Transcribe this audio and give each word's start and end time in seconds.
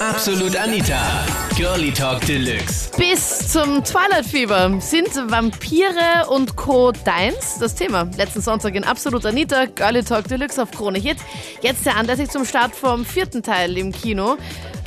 Absolut 0.00 0.56
Anita. 0.56 1.26
Girlie 1.58 1.92
Talk 1.92 2.24
Deluxe. 2.24 2.90
Bis 2.96 3.52
zum 3.52 3.84
Twilight 3.84 4.24
Fever 4.24 4.80
sind 4.80 5.14
Vampire 5.30 6.26
und 6.30 6.56
Co. 6.56 6.90
deins? 6.90 7.58
Das 7.60 7.74
Thema. 7.74 8.08
Letzten 8.16 8.40
Sonntag 8.40 8.74
in 8.76 8.84
Absolut 8.84 9.26
Anita, 9.26 9.66
Girlie 9.66 10.02
Talk 10.02 10.26
Deluxe 10.26 10.62
auf 10.62 10.70
Krone 10.70 10.98
Hit. 10.98 11.18
Jetzt 11.60 11.84
der 11.84 11.98
anlässlich 11.98 12.30
zum 12.30 12.46
Start 12.46 12.74
vom 12.74 13.04
vierten 13.04 13.42
Teil 13.42 13.76
im 13.76 13.92
Kino 13.92 14.38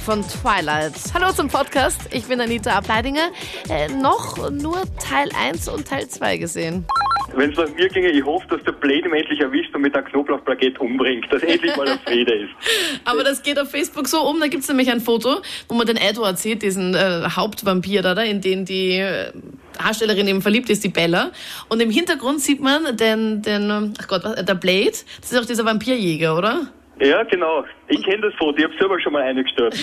von 0.04 0.24
Twilight. 0.28 0.94
Hallo 1.14 1.32
zum 1.32 1.48
Podcast. 1.48 2.00
Ich 2.10 2.24
bin 2.26 2.42
Anita 2.42 2.72
Ableidinger. 2.72 3.30
Äh, 3.70 3.90
noch 3.90 4.50
nur 4.50 4.82
Teil 4.98 5.30
1 5.40 5.68
und 5.68 5.88
Teil 5.88 6.08
2 6.08 6.38
gesehen. 6.38 6.88
Wenn 7.36 7.52
es 7.52 7.58
nach 7.58 7.74
mir 7.76 7.90
ginge, 7.90 8.10
ich 8.10 8.24
hoffe, 8.24 8.46
dass 8.50 8.64
der 8.64 8.74
Blade 8.74 9.08
ihn 9.08 9.14
endlich 9.14 9.40
erwischt 9.40 9.74
und 9.74 9.82
mit 9.82 9.96
einem 9.96 10.06
Knoblauchplaket 10.06 10.80
umbringt, 10.80 11.26
dass 11.32 11.42
endlich 11.42 11.76
mal 11.76 11.88
ein 11.88 12.00
Friede 12.00 12.34
ist. 12.34 12.52
Aber 13.06 13.24
das 13.24 13.42
geht 13.42 13.60
auf 13.60 13.72
Facebook 13.72 14.08
so 14.08 14.22
um. 14.22 14.40
Da 14.40 14.48
gibt 14.48 14.64
es 14.64 14.70
nämlich 14.70 14.92
ein 14.92 15.02
Foto, 15.02 15.42
wo 15.68 15.76
man 15.76 15.88
den 15.88 15.98
Edward 15.98 16.38
sieht, 16.38 16.62
diesen 16.62 16.94
äh, 16.94 17.24
Hauptvampir 17.36 18.02
da, 18.02 18.22
in 18.22 18.42
den 18.42 18.66
die 18.66 18.98
äh, 18.98 19.32
Darstellerin 19.78 20.28
eben 20.28 20.42
verliebt 20.42 20.70
ist, 20.70 20.84
die 20.84 20.90
Bella. 20.90 21.32
Und 21.70 21.82
im 21.82 21.90
Hintergrund 21.90 22.42
sieht 22.42 22.62
man 22.62 22.96
den, 22.98 23.42
den 23.42 23.94
ach 24.00 24.08
Gott, 24.08 24.24
was, 24.24 24.46
der 24.46 24.56
Blade. 24.56 24.92
Das 25.22 25.32
ist 25.32 25.40
auch 25.40 25.46
dieser 25.46 25.66
Vampirjäger, 25.66 26.38
oder? 26.38 26.68
Ja, 27.00 27.24
genau. 27.24 27.64
Ich 27.88 28.04
kenne 28.04 28.22
das 28.22 28.34
Foto, 28.36 28.56
ich 28.58 28.64
habe 28.66 28.74
selber 28.78 29.00
schon 29.02 29.14
mal 29.14 29.24
eingestellt. 29.24 29.74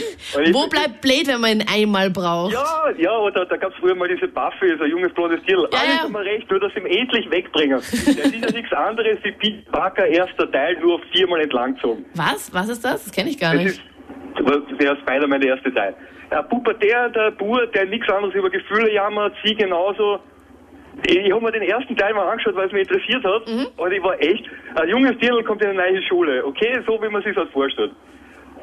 Wo 0.52 0.69
bleibt 0.69 1.00
Blade, 1.00 1.27
wenn 1.27 1.41
man 1.41 1.50
ihn 1.60 1.66
einmal 1.69 2.09
braucht? 2.09 2.52
Ja, 2.52 2.84
ja, 2.96 3.16
oder 3.19 3.45
da 3.46 3.56
gab 3.56 3.73
es 3.73 3.78
früher 3.80 3.95
mal 3.96 4.09
diese 4.09 4.28
Buffy, 4.28 4.77
so 4.78 4.84
ein 4.84 4.91
junges 4.91 5.12
blondes 5.14 5.42
Tier. 5.45 5.59
Ja, 5.59 5.78
Alles 5.78 5.95
ja. 5.96 6.02
haben 6.05 6.12
wir 6.12 6.20
recht, 6.20 6.48
nur 6.50 6.60
dass 6.60 6.73
sie 6.73 6.78
ihn 6.80 6.86
endlich 6.86 7.28
wegbringen. 7.30 7.78
Das 7.78 7.92
ist 7.92 8.16
ja 8.42 8.50
nichts 8.52 8.73
anderes 8.73 9.19
wie 9.24 9.33
Pete 9.33 9.70
Parker 9.73 10.06
erster 10.06 10.50
Teil, 10.52 10.78
nur 10.80 10.95
auf 10.96 11.00
viermal 11.12 11.41
entlanggezogen. 11.41 12.05
Was? 12.14 12.55
Was 12.55 12.69
ist 12.69 12.84
das? 12.84 13.05
Das 13.05 13.12
kenne 13.12 13.30
ich 13.30 13.38
gar 13.41 13.55
Das 13.55 13.64
nicht. 13.64 13.80
ist 14.38 14.80
der 14.80 14.97
Spider-Man, 14.97 15.41
der 15.41 15.56
erste 15.56 15.74
Teil. 15.74 15.95
Ein 16.30 16.48
Pubertär, 16.48 17.08
der 17.08 17.33
Bur, 17.33 17.66
der 17.66 17.86
nichts 17.86 18.08
anderes 18.08 18.34
über 18.36 18.50
Gefühle 18.50 18.92
jammert, 18.92 19.34
sie 19.44 19.55
genauso. 19.56 20.20
Ich 21.06 21.33
habe 21.33 21.43
mir 21.43 21.53
den 21.53 21.62
ersten 21.62 21.97
Teil 21.97 22.15
mal 22.15 22.29
angeschaut, 22.29 22.55
weil 22.56 22.67
es 22.67 22.73
mich 22.73 22.83
interessiert 22.83 23.25
hat. 23.25 23.47
Und 23.77 23.93
ich 23.93 24.03
war 24.03 24.20
echt, 24.20 24.45
ein 24.75 24.89
junges 24.89 25.17
Dirndl 25.19 25.43
kommt 25.45 25.62
in 25.62 25.70
eine 25.70 25.79
neue 25.79 26.03
Schule. 26.03 26.45
Okay, 26.45 26.81
so 26.87 27.01
wie 27.03 27.09
man 27.09 27.23
sich 27.23 27.34
das 27.34 27.48
vorstellt. 27.51 27.93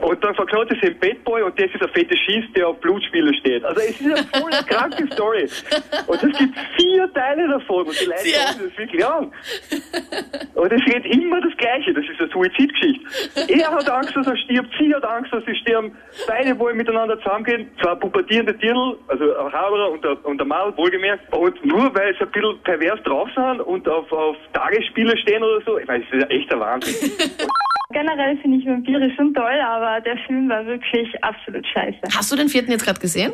Und 0.01 0.23
dann 0.23 0.35
verklaut 0.35 0.71
es 0.71 0.79
den 0.79 0.97
Bad 0.99 1.23
Boy 1.23 1.41
und 1.41 1.59
das 1.59 1.71
ist 1.73 1.81
ein 1.81 1.89
Fetischist, 1.89 2.55
der 2.55 2.67
auf 2.69 2.79
Blutspiele 2.79 3.33
steht. 3.35 3.63
Also 3.65 3.81
es 3.81 3.99
ist 3.99 4.05
eine 4.05 4.15
voll 4.41 4.51
kranke 4.67 5.07
Story. 5.13 5.49
Und 6.07 6.23
es 6.23 6.37
gibt 6.37 6.53
vier 6.77 7.11
Teile 7.13 7.47
davon 7.47 7.85
und 7.87 7.99
die 7.99 8.05
Leute 8.05 8.27
Ja. 8.29 8.51
glauben 8.53 8.69
das 8.69 8.77
wirklich 8.77 9.05
an. 9.05 9.31
Und 10.55 10.71
es 10.73 10.85
geht 10.85 11.05
immer 11.05 11.41
das 11.41 11.55
Gleiche. 11.57 11.93
Das 11.93 12.03
ist 12.05 12.19
eine 12.19 12.29
Suizidgeschichte. 12.29 13.05
Er 13.53 13.71
hat 13.71 13.89
Angst, 13.89 14.15
dass 14.15 14.27
er 14.27 14.37
stirbt. 14.37 14.69
Sie 14.79 14.93
hat 14.93 15.03
Angst, 15.05 15.33
dass 15.33 15.43
sie 15.45 15.55
sterben. 15.55 15.95
Beide 16.27 16.57
wollen 16.59 16.77
miteinander 16.77 17.17
zusammengehen. 17.19 17.69
Zwei 17.81 17.95
pubertierende 17.95 18.53
Dirndl, 18.53 18.97
also 19.07 19.35
ein 19.37 19.51
Haberer 19.51 19.91
und 19.91 20.03
der, 20.03 20.25
und 20.25 20.37
der 20.37 20.47
Mal, 20.47 20.75
wohlgemerkt. 20.77 21.33
Und 21.33 21.65
nur 21.65 21.93
weil 21.95 22.13
sie 22.15 22.21
ein 22.23 22.31
bisschen 22.31 22.59
pervers 22.63 23.01
drauf 23.03 23.29
sind 23.35 23.61
und 23.61 23.87
auf, 23.89 24.11
auf 24.11 24.35
Tagesspiele 24.53 25.17
stehen 25.17 25.43
oder 25.43 25.61
so. 25.65 25.77
Ich 25.79 25.87
meine, 25.87 26.03
das 26.05 26.13
ist 26.13 26.21
ja 26.21 26.27
echt 26.37 26.51
der 26.51 26.59
Wahnsinn. 26.59 27.11
Generell 27.91 28.37
finde 28.37 28.57
ich 28.57 28.65
Vampire 28.65 29.09
schon 29.15 29.33
toll, 29.33 29.59
aber 29.65 30.01
der 30.01 30.17
Film 30.27 30.49
war 30.49 30.65
wirklich 30.65 31.07
absolut 31.23 31.65
scheiße. 31.67 31.99
Hast 32.15 32.31
du 32.31 32.35
den 32.35 32.49
vierten 32.49 32.71
jetzt 32.71 32.83
gerade 32.83 32.99
gesehen? 32.99 33.31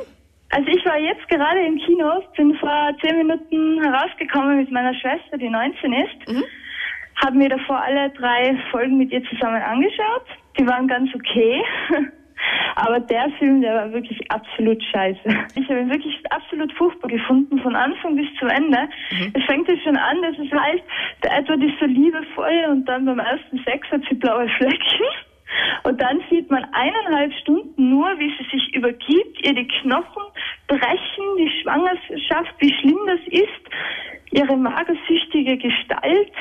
Also 0.52 0.68
ich 0.68 0.86
war 0.86 1.00
jetzt 1.00 1.28
gerade 1.30 1.66
im 1.66 1.78
Kino, 1.78 2.22
bin 2.38 2.56
vor 2.58 2.92
zehn 3.04 3.18
Minuten 3.18 3.81
herausgekommen 3.81 4.58
mit 4.59 4.72
meiner 4.72 4.94
Schwester, 4.94 5.38
die 5.38 5.50
19 5.50 5.94
ist. 5.94 6.30
Mhm. 6.30 6.44
Habe 7.24 7.38
mir 7.38 7.50
davor 7.50 7.81
alle 7.81 8.12
drei 8.12 8.56
Folgen 8.70 8.98
mit 8.98 9.12
ihr 9.12 9.24
zusammen 9.26 9.62
angeschaut. 9.62 10.26
Die 10.59 10.68
waren 10.68 10.88
ganz 10.88 11.09
okay. 11.16 11.64
Aber 12.75 12.99
der 12.99 13.30
Film, 13.39 13.61
der 13.61 13.75
war 13.75 13.94
wirklich 13.94 14.19
absolut 14.31 14.81
scheiße. 14.91 15.19
Ich 15.55 15.69
habe 15.69 15.81
ihn 15.81 15.89
wirklich 15.89 16.19
absolut 16.30 16.73
furchtbar 16.73 17.09
gefunden, 17.09 17.59
von 17.59 17.75
Anfang 17.75 18.16
bis 18.16 18.27
zum 18.39 18.50
Ende. 18.50 18.89
Es 19.33 19.44
fängt 19.45 19.67
ja 19.67 19.75
schon 19.83 19.97
an, 19.97 20.22
dass 20.22 20.38
es 20.38 20.52
heißt, 20.52 20.83
der 21.23 21.38
Edward 21.38 21.62
ist 21.63 21.79
so 21.79 21.85
liebevoll 21.85 22.66
und 22.69 22.85
dann 22.85 23.06
beim 23.06 23.19
ersten 23.19 23.59
Sex 23.63 23.88
hat 23.91 24.01
sie 24.09 24.16
blaue 24.16 24.50
Flecken. 24.57 25.06
Und 25.84 26.01
dann 26.01 26.22
sieht 26.29 26.50
man 26.50 26.66
eineinhalb 26.72 27.31
Stunden 27.41 27.90
nur, 27.90 28.07
wie 28.18 28.34
sie 28.38 28.50
sich 28.50 28.75
übergibt, 28.75 29.45
ihr 29.45 29.53
die 29.53 29.68
Knochen 29.68 30.23
brechen, 30.68 31.25
die 31.38 31.51
Schwangerschaft, 31.62 32.56
wie 32.59 32.73
schlimm 32.73 33.00
das 33.06 33.19
ist, 33.28 33.69
ihre 34.31 34.57
magersüchtige 34.57 35.57
Gestalt. 35.57 36.34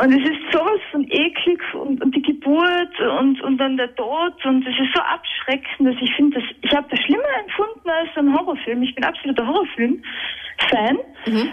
Und 0.00 0.12
es 0.12 0.30
ist 0.30 0.52
sowas 0.52 0.80
von 0.90 1.04
eklig 1.08 1.60
und, 1.74 2.02
und 2.02 2.14
die 2.14 2.22
Geburt 2.22 2.91
und, 3.18 3.40
und 3.42 3.58
dann 3.58 3.76
der 3.76 3.94
Tod 3.94 4.34
und 4.44 4.62
es 4.66 4.74
ist 4.74 4.94
so 4.94 5.00
abschreckend, 5.02 5.88
dass 5.88 5.96
ich 6.00 6.14
finde, 6.16 6.42
ich 6.62 6.72
habe 6.74 6.86
das 6.90 7.00
schlimmer 7.00 7.22
empfunden 7.40 7.88
als 7.88 8.08
ein 8.16 8.32
Horrorfilm. 8.32 8.82
Ich 8.82 8.94
bin 8.94 9.04
absoluter 9.04 9.46
Horrorfilm-Fan, 9.46 10.98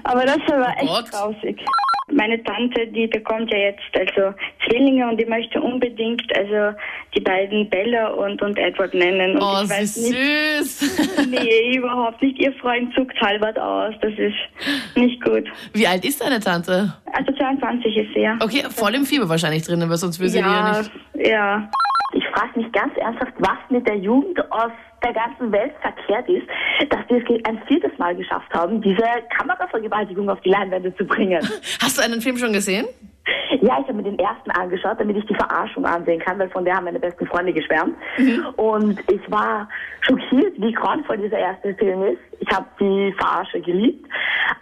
aber 0.03 0.25
das 0.25 0.37
war 0.47 0.75
echt 0.77 0.87
Gott. 0.87 1.11
grausig. 1.11 1.59
Meine 2.11 2.43
Tante, 2.43 2.87
die 2.87 3.05
bekommt 3.05 3.51
ja 3.51 3.57
jetzt 3.59 3.83
also 3.93 4.33
Zwillinge 4.65 5.07
und 5.07 5.17
die 5.21 5.25
möchte 5.25 5.61
unbedingt 5.61 6.23
also 6.35 6.75
die 7.15 7.19
beiden 7.19 7.69
Bella 7.69 8.07
und, 8.07 8.41
und 8.41 8.57
Edward 8.57 8.95
nennen. 8.95 9.35
Und 9.35 9.43
Oh, 9.43 9.61
ich 9.63 9.69
weiß 9.69 9.95
ist 9.97 10.09
nicht, 10.09 10.17
süß. 10.17 11.27
nee, 11.29 11.77
überhaupt 11.77 12.19
nicht. 12.23 12.39
Ihr 12.39 12.51
Freund 12.53 12.91
zuckt 12.95 13.15
halbert 13.21 13.59
aus. 13.59 13.93
Das 14.01 14.13
ist 14.17 14.33
nicht 14.95 15.23
gut. 15.23 15.43
Wie 15.73 15.85
alt 15.85 16.03
ist 16.03 16.19
deine 16.23 16.39
Tante? 16.39 16.91
Also 17.13 17.31
22 17.31 17.95
ist 17.97 18.13
sie 18.15 18.21
ja. 18.21 18.39
Okay, 18.41 18.63
voll 18.71 18.95
im 18.95 19.05
Fieber 19.05 19.29
wahrscheinlich 19.29 19.61
drin, 19.63 19.83
aber 19.83 19.95
sonst 19.97 20.19
würde 20.19 20.29
sie 20.31 20.39
ja 20.39 20.47
Ja, 20.47 20.79
nicht. 20.79 20.91
Ja. 21.19 21.69
Ich 22.13 22.25
frage 22.29 22.59
mich 22.59 22.71
ganz 22.71 22.95
ernsthaft, 22.97 23.33
was 23.37 23.57
mit 23.69 23.87
der 23.87 23.97
Jugend 23.97 24.39
aus 24.51 24.71
der 25.03 25.13
ganzen 25.13 25.51
Welt 25.51 25.73
verkehrt 25.81 26.27
ist, 26.27 26.47
dass 26.89 27.01
wir 27.07 27.17
es 27.17 27.45
ein 27.45 27.61
viertes 27.67 27.95
Mal 27.97 28.15
geschafft 28.15 28.51
haben, 28.53 28.81
diese 28.81 29.03
Kameravergewaltigung 29.37 30.29
auf 30.29 30.41
die 30.41 30.49
Leinwände 30.49 30.95
zu 30.95 31.05
bringen. 31.05 31.39
Hast 31.81 31.97
du 31.97 32.01
einen 32.01 32.19
Film 32.21 32.37
schon 32.37 32.51
gesehen? 32.51 32.87
Ja, 33.61 33.79
ich 33.79 33.87
habe 33.87 33.93
mir 33.93 34.03
den 34.03 34.17
ersten 34.17 34.49
angeschaut, 34.51 34.99
damit 34.99 35.17
ich 35.17 35.25
die 35.25 35.35
Verarschung 35.35 35.85
ansehen 35.85 36.19
kann, 36.19 36.39
weil 36.39 36.49
von 36.49 36.65
der 36.65 36.75
haben 36.75 36.85
meine 36.85 36.99
besten 36.99 37.25
Freunde 37.27 37.53
geschwärmt. 37.53 37.95
Und 38.55 38.99
ich 39.11 39.31
war 39.31 39.67
schockiert, 40.01 40.53
wie 40.57 40.71
grauenvoll 40.71 41.17
dieser 41.17 41.37
erste 41.37 41.73
Film 41.75 42.03
ist. 42.03 42.19
Ich 42.39 42.49
habe 42.55 42.65
die 42.79 43.13
Verarsche 43.17 43.59
geliebt. 43.61 44.07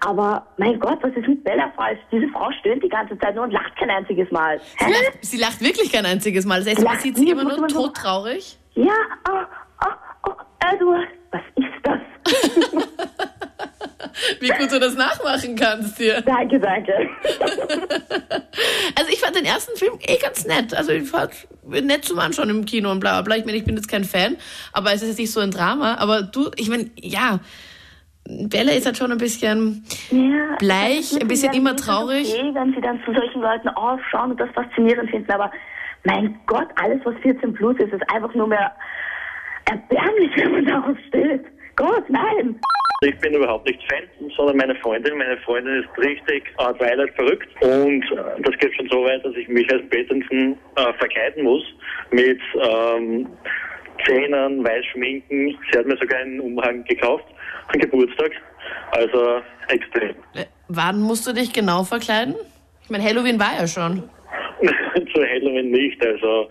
Aber 0.01 0.45
mein 0.57 0.79
Gott, 0.79 0.99
was 1.01 1.11
ist 1.15 1.27
mit 1.27 1.43
Bella 1.43 1.71
falsch? 1.75 1.99
Diese 2.11 2.27
Frau 2.29 2.49
stöhnt 2.59 2.83
die 2.83 2.89
ganze 2.89 3.17
Zeit 3.19 3.35
nur 3.35 3.43
und 3.45 3.51
lacht 3.51 3.75
kein 3.77 3.89
einziges 3.89 4.29
Mal. 4.31 4.59
Sie 4.79 4.85
lacht, 4.91 5.17
sie 5.21 5.37
lacht 5.37 5.61
wirklich 5.61 5.91
kein 5.91 6.05
einziges 6.05 6.45
Mal. 6.45 6.59
Das 6.63 6.69
heißt, 6.75 6.83
man 6.83 6.99
sieht 6.99 7.17
sie 7.17 7.29
immer 7.29 7.43
nur 7.43 7.59
man 7.59 7.69
so- 7.69 7.87
todtraurig. 7.87 8.57
Ja, 8.75 8.93
oh, 9.29 9.43
oh, 9.85 10.29
oh, 10.29 10.33
Edward, 10.71 11.07
was 11.31 11.41
ist 11.55 11.67
das? 11.83 11.99
Wie 14.39 14.49
gut 14.49 14.71
du 14.71 14.79
das 14.79 14.95
nachmachen 14.95 15.55
kannst 15.55 15.97
hier. 15.97 16.21
danke, 16.21 16.59
danke. 16.59 16.93
Also 18.95 19.11
ich 19.11 19.19
fand 19.19 19.35
den 19.35 19.45
ersten 19.45 19.77
Film 19.77 19.93
eh 20.01 20.17
ganz 20.17 20.43
nett. 20.45 20.73
Also 20.73 20.91
ich 20.91 21.07
fand 21.07 21.31
nett 21.67 22.03
zum 22.03 22.17
Anschauen 22.17 22.49
im 22.49 22.65
Kino 22.65 22.89
und 22.91 22.99
bla 22.99 23.21
bla. 23.21 23.35
Ich 23.37 23.45
meine, 23.45 23.57
ich 23.57 23.63
bin 23.63 23.75
jetzt 23.75 23.87
kein 23.87 24.03
Fan, 24.03 24.37
aber 24.73 24.91
es 24.91 25.03
ist 25.03 25.09
jetzt 25.09 25.19
nicht 25.19 25.31
so 25.31 25.39
ein 25.39 25.51
Drama. 25.51 25.95
Aber 25.99 26.23
du, 26.23 26.49
ich 26.55 26.67
meine, 26.69 26.89
ja, 26.99 27.39
Bella 28.27 28.73
ist 28.73 28.85
halt 28.85 28.97
schon 28.97 29.11
ein 29.11 29.17
bisschen 29.17 29.85
Ja, 30.11 30.57
bleich, 30.59 31.19
ein 31.19 31.27
bisschen 31.27 31.53
immer 31.53 31.75
traurig. 31.75 32.33
Okay, 32.33 32.51
wenn 32.53 32.73
sie 32.73 32.81
dann 32.81 33.01
zu 33.05 33.13
solchen 33.13 33.41
Leuten 33.41 33.69
aufschauen 33.69 34.31
und 34.31 34.39
das 34.39 34.49
faszinierend 34.51 35.09
finden, 35.09 35.31
aber 35.31 35.49
mein 36.03 36.37
Gott, 36.45 36.67
alles 36.75 36.99
was 37.05 37.15
14 37.21 37.53
plus 37.53 37.77
ist, 37.79 37.93
ist 37.93 38.03
einfach 38.13 38.33
nur 38.35 38.47
mehr 38.47 38.75
erbärmlich, 39.65 40.31
wenn 40.35 40.51
man 40.51 40.65
darauf 40.65 40.97
steht. 41.07 41.45
Gott, 41.77 42.09
nein! 42.09 42.59
Ich 43.01 43.17
bin 43.19 43.33
überhaupt 43.33 43.67
nicht 43.67 43.79
Fan, 43.89 44.03
sondern 44.35 44.57
meine 44.57 44.75
Freundin. 44.77 45.17
Meine 45.17 45.37
Freundin 45.37 45.83
ist 45.83 45.97
richtig 46.03 46.51
äh, 46.57 46.73
Twilight 46.73 47.13
verrückt 47.15 47.47
und 47.61 48.03
äh, 48.11 48.41
das 48.41 48.57
geht 48.57 48.75
schon 48.75 48.89
so 48.89 49.03
weit, 49.05 49.23
dass 49.23 49.35
ich 49.35 49.47
mich 49.47 49.71
als 49.71 49.87
Pattinson 49.89 50.57
äh, 50.75 50.93
verkleiden 50.97 51.43
muss 51.43 51.63
mit 52.09 52.39
ähm, 52.55 53.27
Zähnen, 54.05 54.65
Weißschminken. 54.65 55.57
Sie 55.71 55.77
hat 55.77 55.85
mir 55.85 55.97
sogar 55.97 56.19
einen 56.19 56.39
Umhang 56.39 56.83
gekauft 56.85 57.25
an 57.67 57.79
Geburtstag. 57.79 58.31
Also 58.91 59.41
extrem. 59.69 60.15
Äh, 60.33 60.45
Wann 60.67 61.01
musst 61.01 61.27
du 61.27 61.33
dich 61.33 61.53
genau 61.53 61.83
verkleiden? 61.83 62.35
Ich 62.83 62.89
meine, 62.89 63.03
Halloween 63.03 63.39
war 63.39 63.53
ja 63.59 63.67
schon. 63.67 64.03
Zu 65.13 65.21
Halloween 65.21 65.71
nicht. 65.71 66.03
Also 66.05 66.49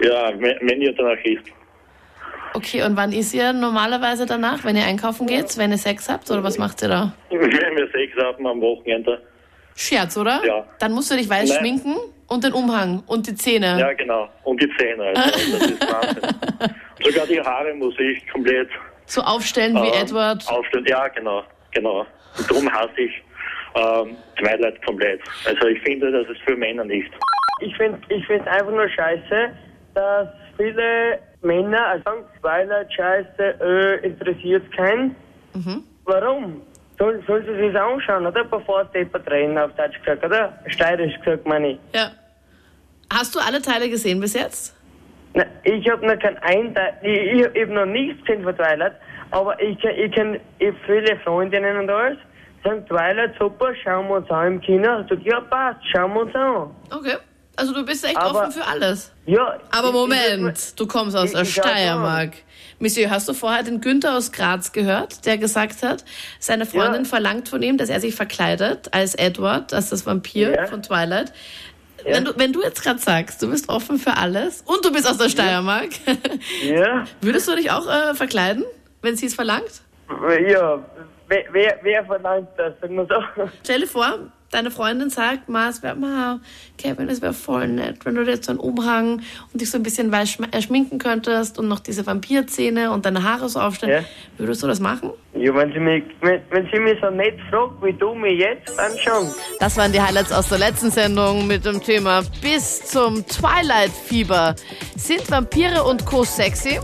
ja, 0.00 0.32
wenn 0.38 0.56
wenn 0.68 0.80
ihr 0.82 0.92
danach 0.94 1.18
ist. 1.24 1.44
Okay, 2.54 2.82
und 2.82 2.96
wann 2.96 3.12
ist 3.12 3.34
ihr 3.34 3.52
normalerweise 3.52 4.26
danach, 4.26 4.64
wenn 4.64 4.74
ihr 4.76 4.84
einkaufen 4.84 5.26
geht, 5.26 5.56
wenn 5.58 5.70
ihr 5.70 5.78
Sex 5.78 6.08
habt 6.08 6.30
oder 6.30 6.42
was 6.42 6.58
macht 6.58 6.82
ihr 6.82 6.88
da? 6.88 7.12
Wenn 7.30 7.40
wir 7.76 7.88
Sex 7.92 8.16
haben 8.16 8.46
am 8.46 8.60
Wochenende. 8.60 9.20
Scherz, 9.76 10.16
oder? 10.16 10.40
Ja. 10.44 10.64
Dann 10.80 10.92
musst 10.92 11.10
du 11.10 11.16
dich 11.16 11.28
weiß 11.28 11.48
Nein. 11.50 11.58
schminken 11.58 11.96
und 12.26 12.42
den 12.42 12.52
Umhang 12.52 13.02
und 13.06 13.26
die 13.26 13.34
Zähne. 13.34 13.78
Ja, 13.78 13.92
genau. 13.92 14.28
Und 14.44 14.60
die 14.60 14.68
Zähne. 14.76 15.04
Also, 15.14 15.52
das 15.52 15.70
ist 15.70 15.92
Wahnsinn. 15.92 16.74
Sogar 17.04 17.26
die 17.26 17.40
Haare 17.40 17.74
muss 17.74 17.94
ich 17.98 18.26
komplett 18.28 18.68
So 19.08 19.22
aufstellen 19.22 19.74
wie 19.74 19.88
ähm, 19.88 20.02
Edward. 20.02 20.46
aufstellen. 20.48 20.84
Ja, 20.86 21.08
genau, 21.08 21.42
genau. 21.72 22.06
Und 22.38 22.50
darum 22.50 22.70
hasse 22.70 23.00
ich 23.00 23.12
ähm, 23.74 24.16
Twilight 24.38 24.84
komplett. 24.84 25.20
Also 25.46 25.66
ich 25.66 25.80
finde, 25.82 26.12
das 26.12 26.28
ist 26.28 26.40
für 26.42 26.56
Männer 26.56 26.84
nicht. 26.84 27.10
Ich 27.60 27.76
finde 27.76 27.98
ich 28.08 28.24
find 28.26 28.46
einfach 28.46 28.70
nur 28.70 28.88
scheiße, 28.88 29.50
dass 29.94 30.28
viele 30.56 31.18
Männer 31.42 31.86
also 31.86 32.04
sagen, 32.04 32.24
Twilight 32.40 32.92
Scheiße, 32.92 33.60
äh, 33.60 34.06
interessiert 34.06 34.70
keinen. 34.76 35.16
Warum? 36.04 36.62
Soll, 36.98 37.22
soll 37.26 37.44
sie 37.44 37.68
sich 37.68 37.78
anschauen, 37.78 38.26
oder? 38.26 38.44
Bevor 38.44 38.84
sie 38.86 38.98
deppert 38.98 39.30
reden, 39.30 39.56
auf 39.56 39.72
Deutsch 39.76 39.98
gesagt, 40.00 40.24
oder? 40.24 40.58
Steirisch 40.66 41.18
gesagt, 41.20 41.46
meine 41.46 41.72
ich. 41.72 41.78
Ja. 41.94 42.10
Hast 43.12 43.34
du 43.34 43.38
alle 43.38 43.62
Teile 43.62 43.88
gesehen 43.88 44.20
bis 44.20 44.34
jetzt? 44.34 44.74
Na, 45.34 45.44
ich 45.64 45.88
habe 45.90 46.06
noch 46.06 46.18
kein 46.18 46.36
Einteil, 46.38 46.94
ich, 47.02 47.40
ich 47.54 47.62
habe 47.62 47.72
noch 47.74 47.86
nichts 47.86 48.20
gesehen 48.24 48.42
von 48.42 48.54
Twilight, 48.56 48.94
aber 49.30 49.60
ich, 49.62 49.78
ich 49.84 50.12
kenne 50.12 50.40
viele 50.86 51.16
Freundinnen 51.24 51.76
und 51.78 51.90
alles, 51.90 52.18
sagen 52.64 52.84
Twilight 52.86 53.34
super, 53.38 53.72
schauen 53.84 54.08
wir 54.08 54.16
uns 54.16 54.30
an 54.30 54.46
im 54.54 54.60
Kino. 54.60 55.00
Ich 55.00 55.08
sag, 55.08 55.18
ja 55.24 55.40
passt, 55.42 55.80
schauen 55.92 56.14
wir 56.14 56.20
uns 56.22 56.34
an. 56.34 56.70
Okay. 56.90 57.16
Also 57.56 57.74
du 57.74 57.84
bist 57.84 58.04
echt 58.04 58.16
Aber- 58.16 58.38
offen 58.42 58.52
für 58.52 58.64
alles. 58.64 59.12
Ja. 59.26 59.58
Aber 59.76 59.88
ich- 59.88 59.92
Moment, 59.94 60.78
du 60.80 60.86
kommst 60.86 61.16
aus 61.16 61.26
ich- 61.26 61.32
der 61.32 61.42
ich 61.42 61.52
Steiermark. 61.52 62.32
Monsieur, 62.78 63.10
hast 63.10 63.28
du 63.28 63.32
vorher 63.34 63.64
den 63.64 63.80
Günther 63.80 64.16
aus 64.16 64.30
Graz 64.30 64.70
gehört, 64.72 65.26
der 65.26 65.36
gesagt 65.38 65.82
hat, 65.82 66.04
seine 66.38 66.64
Freundin 66.66 67.02
Ja. 67.02 67.08
verlangt 67.08 67.48
von 67.48 67.60
ihm, 67.60 67.76
dass 67.76 67.88
er 67.90 67.98
sich 68.00 68.14
verkleidet 68.14 68.94
als 68.94 69.16
Edward, 69.16 69.74
als 69.74 69.90
das 69.90 70.06
Vampir 70.06 70.52
Ja. 70.54 70.66
von 70.66 70.82
Twilight. 70.82 71.32
Ja. 72.04 72.14
Wenn, 72.14 72.24
du, 72.24 72.32
wenn 72.38 72.52
du 72.52 72.62
jetzt 72.62 72.82
gerade 72.82 72.98
sagst, 73.00 73.42
du 73.42 73.50
bist 73.50 73.68
offen 73.68 73.98
für 73.98 74.16
alles 74.16 74.62
und 74.66 74.84
du 74.84 74.92
bist 74.92 75.08
aus 75.08 75.18
der 75.18 75.28
Steiermark, 75.28 75.90
Ja, 76.64 77.04
würdest 77.20 77.48
du 77.48 77.56
dich 77.56 77.70
auch 77.70 77.86
äh, 77.88 78.14
verkleiden, 78.14 78.64
wenn 79.02 79.16
sie 79.16 79.26
es 79.26 79.34
verlangt? 79.34 79.82
ja. 80.48 80.78
Wer, 81.30 81.44
wer, 81.52 81.78
wer 81.82 82.04
verlangt 82.06 82.48
das, 82.56 82.72
sagen 82.80 82.96
wir 82.96 83.06
so? 83.06 83.50
Stell 83.62 83.80
dir 83.82 83.86
vor, 83.86 84.18
deine 84.50 84.70
Freundin 84.70 85.10
sagt, 85.10 85.48
Ma, 85.48 85.68
es 85.68 85.82
wäre, 85.82 85.94
Ma, 85.96 86.40
Kevin, 86.78 87.08
es 87.08 87.20
wäre 87.20 87.34
voll 87.34 87.68
nett, 87.68 88.04
wenn 88.04 88.14
du 88.14 88.24
dir 88.24 88.32
jetzt 88.32 88.46
so 88.46 88.52
einen 88.52 88.60
Umhang 88.60 89.20
und 89.52 89.60
dich 89.60 89.70
so 89.70 89.76
ein 89.78 89.82
bisschen 89.82 90.10
weiß 90.10 90.28
schm- 90.30 90.54
äh, 90.56 90.62
schminken 90.62 90.98
könntest 90.98 91.58
und 91.58 91.68
noch 91.68 91.80
diese 91.80 92.06
Vampirzähne 92.06 92.90
und 92.90 93.04
deine 93.04 93.22
Haare 93.24 93.48
so 93.48 93.60
aufstellen. 93.60 94.02
Ja. 94.04 94.08
Würdest 94.38 94.62
du 94.62 94.66
das 94.66 94.80
machen? 94.80 95.10
Ja, 95.34 95.54
wenn 95.54 95.72
sie 95.72 95.78
mich, 95.80 96.04
wenn, 96.22 96.40
wenn 96.50 96.68
sie 96.72 96.80
mich 96.80 96.98
so 97.00 97.10
nett 97.10 97.38
fragt, 97.50 97.82
wie 97.84 97.92
du 97.92 98.14
mich 98.14 98.38
jetzt, 98.38 98.76
dann 98.78 98.96
schon. 98.98 99.28
Das 99.60 99.76
waren 99.76 99.92
die 99.92 100.00
Highlights 100.00 100.32
aus 100.32 100.48
der 100.48 100.58
letzten 100.58 100.90
Sendung 100.90 101.46
mit 101.46 101.64
dem 101.64 101.82
Thema 101.82 102.22
bis 102.40 102.86
zum 102.86 103.24
Twilight-Fieber. 103.26 104.54
Sind 104.96 105.30
Vampire 105.30 105.84
und 105.84 106.04
Co. 106.06 106.24
sexy? 106.24 106.80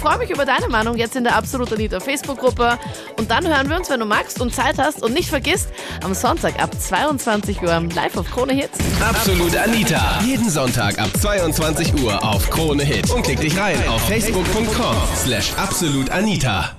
Freue 0.00 0.18
mich 0.18 0.30
über 0.30 0.44
deine 0.44 0.68
Meinung 0.68 0.96
jetzt 0.96 1.16
in 1.16 1.24
der 1.24 1.34
Absolut 1.36 1.72
Anita 1.72 1.98
Facebook-Gruppe. 1.98 2.78
Und 3.18 3.30
dann 3.30 3.46
hören 3.46 3.68
wir 3.68 3.76
uns, 3.76 3.90
wenn 3.90 4.00
du 4.00 4.06
magst 4.06 4.40
und 4.40 4.54
Zeit 4.54 4.78
hast. 4.78 5.02
Und 5.02 5.12
nicht 5.12 5.28
vergisst, 5.28 5.68
am 6.04 6.14
Sonntag 6.14 6.62
ab 6.62 6.70
22 6.78 7.60
Uhr 7.62 7.80
live 7.94 8.16
auf 8.16 8.30
Krone 8.30 8.52
Hits. 8.52 8.78
Absolut 9.00 9.56
Anita. 9.56 10.20
Jeden 10.24 10.48
Sonntag 10.48 10.98
ab 10.98 11.10
22 11.20 12.02
Uhr 12.02 12.22
auf 12.22 12.48
Krone 12.50 12.84
Hit. 12.84 13.10
Und 13.10 13.22
klick 13.22 13.40
dich 13.40 13.58
rein 13.58 13.76
auf 13.88 14.00
facebook.com 14.06 14.96
slash 15.16 15.52
absolutanita. 15.56 16.77